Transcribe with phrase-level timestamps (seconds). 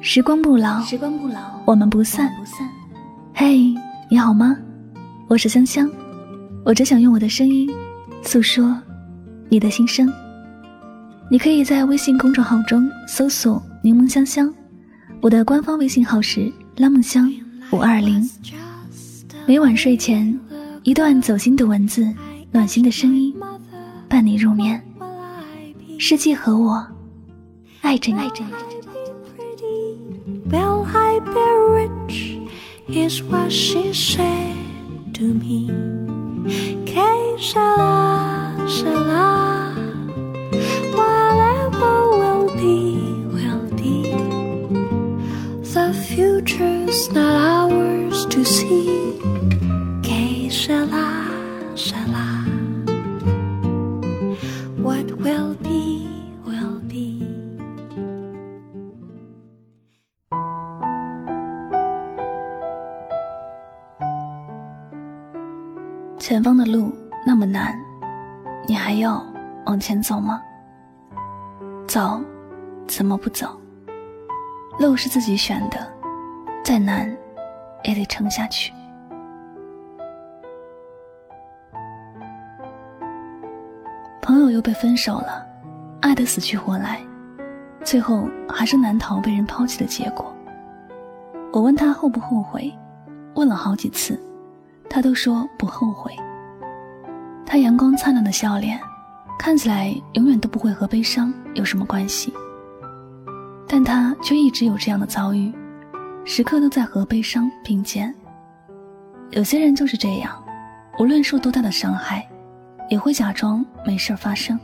[0.00, 2.30] 时光不老，时光不老，我们不散。
[3.34, 3.74] 嘿，
[4.08, 4.56] 你好吗？
[5.26, 5.90] 我是香香，
[6.64, 7.68] 我只想用我的声音
[8.22, 8.80] 诉说
[9.48, 10.08] 你的心声。
[11.28, 14.52] 你可以在微信公众号中搜索“柠檬香香”，
[15.20, 17.28] 我的官方微信号是“拉梦香
[17.72, 18.30] 五二零”。
[19.44, 20.38] 每晚睡前，
[20.84, 22.08] 一段走心的文字，
[22.52, 23.34] 暖心的声音，
[24.08, 24.80] 伴你入眠。
[25.98, 26.86] 世界和我
[27.80, 28.18] 爱着你。
[28.20, 28.75] 爱着你
[30.48, 32.38] Well, I be rich,
[32.88, 34.54] is what she said
[35.14, 35.66] to me.
[36.86, 39.74] Que shala, shala,
[40.94, 42.94] whatever will be,
[43.34, 44.12] will be.
[45.74, 49.05] The future's not ours to see.
[66.28, 66.92] 前方的路
[67.24, 67.72] 那么难，
[68.66, 69.24] 你还要
[69.66, 70.42] 往前走吗？
[71.86, 72.20] 走，
[72.88, 73.46] 怎么不走？
[74.80, 75.78] 路是自己选的，
[76.64, 77.16] 再难
[77.84, 78.72] 也得撑下去。
[84.20, 85.46] 朋友又被分手了，
[86.00, 87.00] 爱得死去活来，
[87.84, 90.34] 最后还是难逃被人抛弃的结果。
[91.52, 92.76] 我问他后不后悔，
[93.36, 94.20] 问了好几次。
[94.88, 96.14] 他都说不后悔。
[97.44, 98.80] 他阳光灿烂的笑脸，
[99.38, 102.34] 看起来永远都不会和悲伤有什么关系，
[103.68, 105.54] 但他却一直有这样的遭遇，
[106.24, 108.12] 时刻都在和悲伤并肩。
[109.30, 110.42] 有些人就是这样，
[110.98, 112.28] 无论受多大的伤害，
[112.90, 114.58] 也会假装没事发生。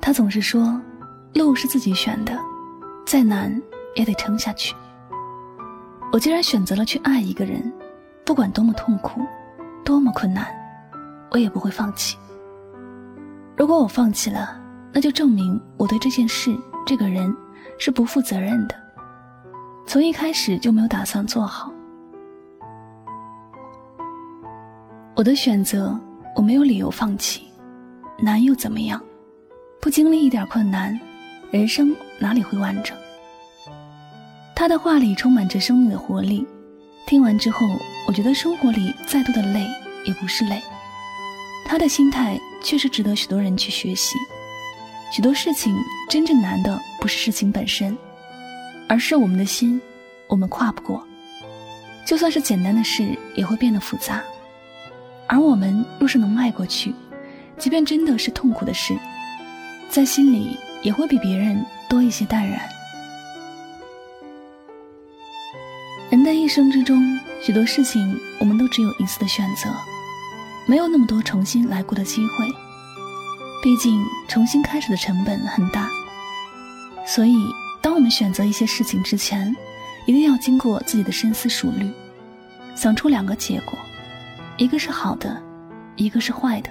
[0.00, 0.78] 他总是说，
[1.34, 2.38] 路是自己选的，
[3.06, 3.50] 再难
[3.94, 4.74] 也得撑下去。
[6.12, 7.72] 我既然选择了去爱一个人。
[8.28, 9.22] 不管多么痛苦，
[9.82, 10.46] 多么困难，
[11.30, 12.18] 我也不会放弃。
[13.56, 14.60] 如果我放弃了，
[14.92, 17.34] 那就证明我对这件事、这个人
[17.78, 18.74] 是不负责任的，
[19.86, 21.72] 从一开始就没有打算做好。
[25.16, 25.98] 我的选择，
[26.36, 27.48] 我没有理由放弃。
[28.18, 29.02] 难又怎么样？
[29.80, 31.00] 不经历一点困难，
[31.50, 32.94] 人生哪里会完整？
[34.54, 36.46] 他的话里充满着生命的活力。
[37.06, 37.66] 听完之后，
[38.08, 39.66] 我觉得生活里再多的累
[40.06, 40.62] 也不是累。
[41.66, 44.16] 他的心态确实值得许多人去学习。
[45.12, 45.76] 许多事情
[46.08, 47.94] 真正难的不是事情本身，
[48.88, 49.78] 而是我们的心，
[50.26, 51.06] 我们跨不过。
[52.06, 54.22] 就算是简单的事，也会变得复杂。
[55.26, 56.94] 而我们若是能迈过去，
[57.58, 58.96] 即便真的是痛苦的事，
[59.90, 62.58] 在心里也会比别人多一些淡然。
[66.08, 69.70] 人的一生之中，许多事情我们都只有一次的选择，
[70.66, 72.46] 没有那么多重新来过的机会。
[73.62, 75.88] 毕竟重新开始的成本很大，
[77.06, 77.36] 所以
[77.80, 79.54] 当我们选择一些事情之前，
[80.06, 81.90] 一定要经过自己的深思熟虑，
[82.76, 83.78] 想出两个结果，
[84.56, 85.42] 一个是好的，
[85.96, 86.70] 一个是坏的。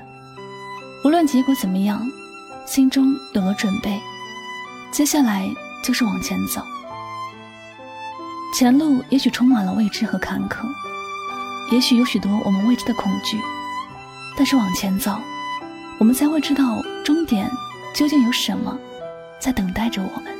[1.03, 2.01] 无论结果怎么样，
[2.65, 3.99] 心中有了准备，
[4.91, 5.49] 接下来
[5.83, 6.61] 就是往前走。
[8.57, 10.65] 前路也许充满了未知和坎坷，
[11.71, 13.39] 也许有许多我们未知的恐惧，
[14.35, 15.15] 但是往前走，
[15.99, 17.47] 我们才会知道终点
[17.93, 18.75] 究竟有什么
[19.39, 20.33] 在等待着我们。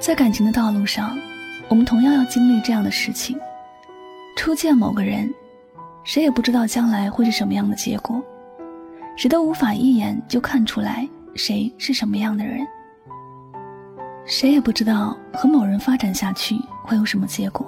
[0.00, 1.18] 在感情的道路上，
[1.68, 3.38] 我们同样要经历这样的事情：
[4.38, 5.30] 初见某个人，
[6.02, 8.24] 谁也不知道将来会是什么样的结果，
[9.18, 12.66] 谁都无法一眼就看出来谁是什么样的人。
[14.26, 17.66] 谁也不知道和某人发展下去会有什么结果，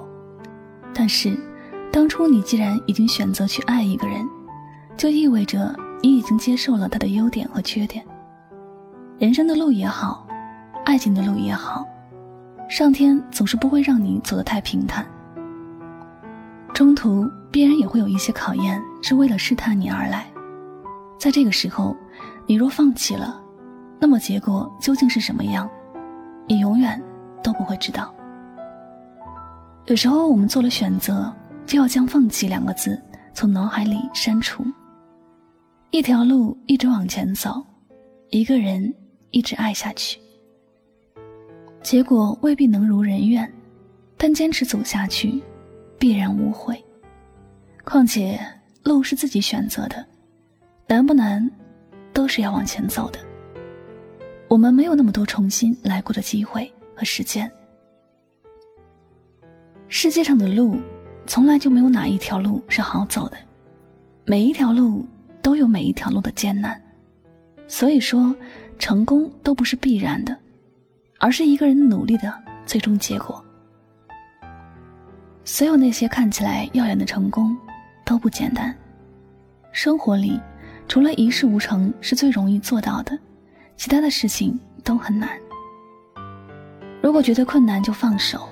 [0.93, 1.37] 但是，
[1.91, 4.25] 当初你既然已经选择去爱一个人，
[4.95, 8.05] 就意味着你已经接受了他的优点和缺点。
[9.19, 10.25] 人生的路也好，
[10.85, 11.85] 爱情的路也好，
[12.69, 15.05] 上天总是不会让你走得太平坦。
[16.73, 20.25] 中途必然也会有一些考验，是为了试探你而来。
[21.19, 21.95] 在这个时候，
[22.47, 23.39] 你若放弃了，
[23.99, 25.69] 那么结果究竟是什么样？
[26.47, 27.01] 你永远
[27.41, 28.13] 都不会知道。
[29.85, 31.33] 有时候我们做了选择，
[31.65, 33.01] 就要将“放弃”两个字
[33.33, 34.63] 从脑海里删除。
[35.91, 37.63] 一条路一直往前走，
[38.29, 38.93] 一个人
[39.31, 40.19] 一直爱下去，
[41.81, 43.51] 结果未必能如人愿，
[44.17, 45.43] 但坚持走下去，
[45.99, 46.83] 必然无悔。
[47.83, 48.39] 况且
[48.83, 50.03] 路是自己选择的，
[50.87, 51.47] 难不难，
[52.13, 53.19] 都是要往前走的。
[54.53, 57.51] 我们没有那么多重新来过的机会和时间。
[59.87, 60.79] 世界上的路，
[61.25, 63.37] 从来就没有哪一条路是好走的，
[64.25, 65.07] 每一条路
[65.41, 66.79] 都有每一条路的艰难。
[67.67, 68.35] 所以说，
[68.77, 70.37] 成功都不是必然的，
[71.17, 72.31] 而是一个人努力的
[72.63, 73.43] 最终结果。
[75.43, 77.57] 所有那些看起来耀眼的成功，
[78.05, 78.71] 都不简单。
[79.71, 80.39] 生活里，
[80.87, 83.17] 除了一事无成是最容易做到的，
[83.75, 85.29] 其他的事情都很难。
[87.01, 88.47] 如果觉得困难就放手，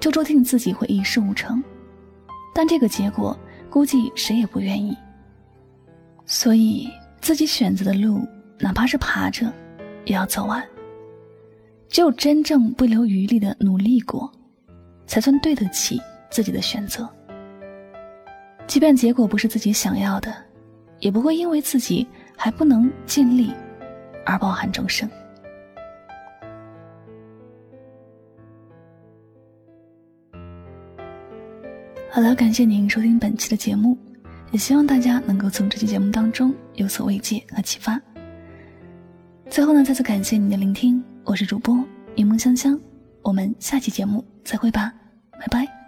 [0.00, 1.62] 就注定自己会一事无成。
[2.54, 3.38] 但这个结果，
[3.70, 4.96] 估计谁也不愿意。
[6.26, 6.88] 所以，
[7.20, 8.26] 自己选择的路，
[8.58, 9.52] 哪怕是爬着，
[10.04, 10.62] 也要走完。
[11.88, 14.30] 只有真正不留余力的努力过，
[15.06, 16.00] 才算对得起。
[16.30, 17.08] 自己的选择，
[18.66, 20.34] 即便结果不是自己想要的，
[20.98, 22.04] 也不会因为自己
[22.36, 23.52] 还不能尽力
[24.24, 25.08] 而包含终生。
[32.10, 33.98] 好了，感谢您收听本期的节目，
[34.52, 38.00] 也希望大家能够从这期节目当中有所慰藉和启发。
[39.50, 41.84] 最后呢，再次感谢您的聆听，我是主播
[42.14, 42.80] 柠檬香香，
[43.22, 44.92] 我们下期节目再会吧，
[45.32, 45.83] 拜拜。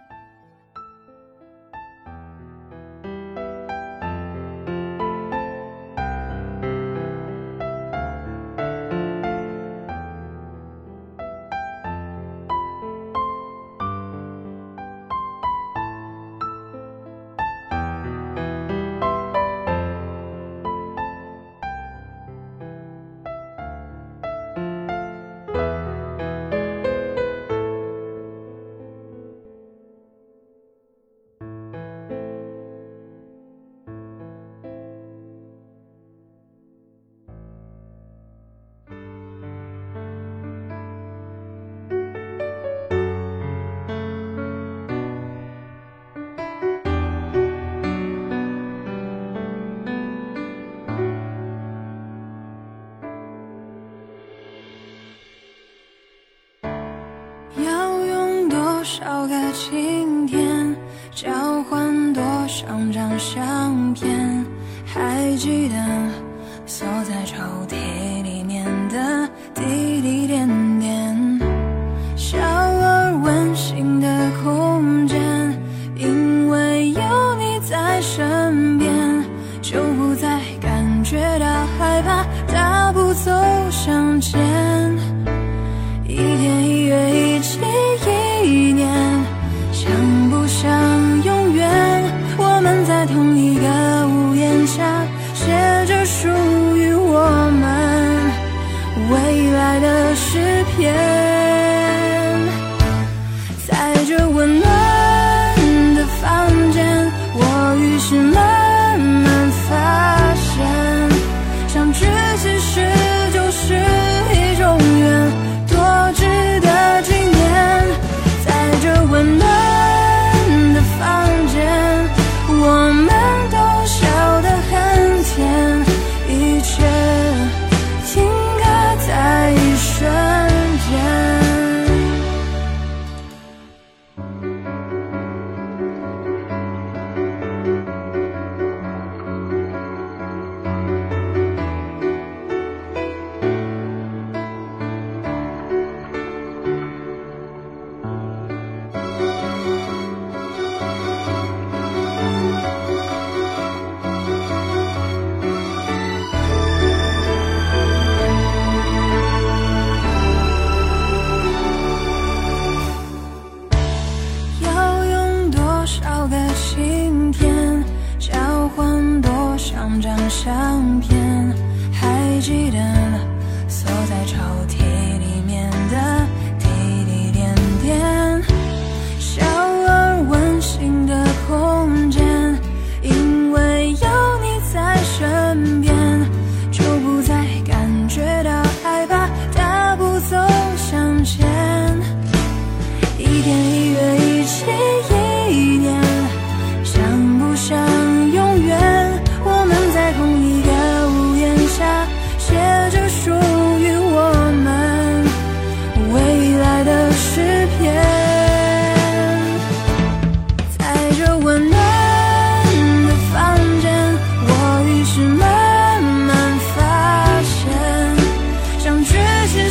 [59.59, 60.77] 晴天，
[61.13, 61.31] 交
[61.65, 64.45] 换多少张相片？
[64.85, 65.75] 还记得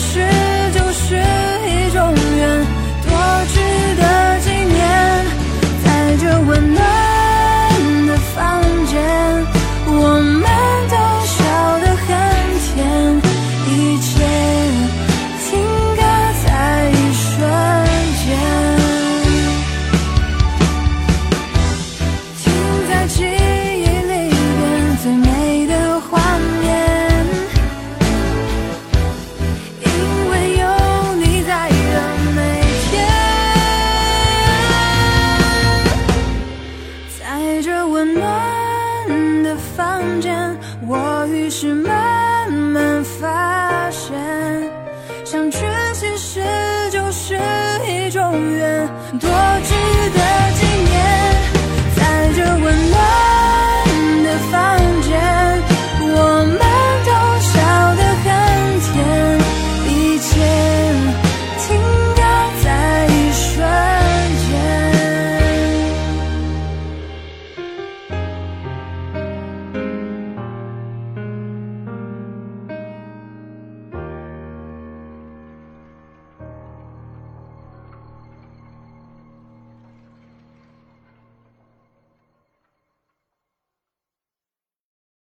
[0.06, 0.45] 是